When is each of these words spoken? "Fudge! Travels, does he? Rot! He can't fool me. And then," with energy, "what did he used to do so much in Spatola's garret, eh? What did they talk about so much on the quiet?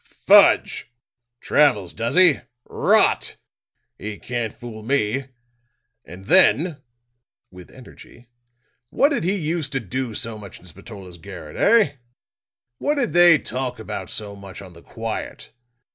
"Fudge! 0.03 0.89
Travels, 1.41 1.93
does 1.93 2.15
he? 2.15 2.39
Rot! 2.65 3.37
He 3.99 4.17
can't 4.17 4.51
fool 4.51 4.81
me. 4.81 5.25
And 6.03 6.25
then," 6.25 6.81
with 7.51 7.69
energy, 7.69 8.25
"what 8.89 9.09
did 9.09 9.23
he 9.23 9.35
used 9.35 9.71
to 9.73 9.79
do 9.79 10.15
so 10.15 10.39
much 10.39 10.59
in 10.59 10.65
Spatola's 10.65 11.19
garret, 11.19 11.55
eh? 11.55 11.97
What 12.79 12.95
did 12.95 13.13
they 13.13 13.37
talk 13.37 13.77
about 13.77 14.09
so 14.09 14.35
much 14.35 14.59
on 14.59 14.73
the 14.73 14.81
quiet? 14.81 15.51